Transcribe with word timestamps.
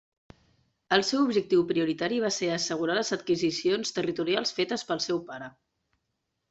El 0.95 1.03
seu 1.09 1.19
objectiu 1.25 1.65
prioritari 1.73 2.19
va 2.25 2.31
ser 2.39 2.51
assegurar 2.55 2.97
les 3.01 3.15
adquisicions 3.19 3.95
territorials 4.01 4.59
fetes 4.61 4.89
pel 4.91 5.09
seu 5.11 5.27
pare. 5.33 5.57